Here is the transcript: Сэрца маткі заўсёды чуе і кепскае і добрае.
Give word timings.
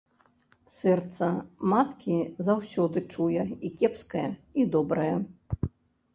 Сэрца 0.75 1.27
маткі 1.73 2.15
заўсёды 2.47 3.05
чуе 3.13 3.43
і 3.69 3.73
кепскае 3.83 4.27
і 4.59 4.69
добрае. 4.79 5.13